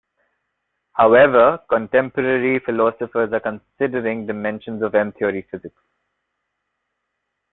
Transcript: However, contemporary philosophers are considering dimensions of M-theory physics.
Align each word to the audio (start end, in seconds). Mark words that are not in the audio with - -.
However, 0.93 1.59
contemporary 1.69 2.57
philosophers 2.57 3.31
are 3.33 3.39
considering 3.39 4.25
dimensions 4.25 4.81
of 4.81 4.95
M-theory 4.95 5.43
physics. 5.51 5.79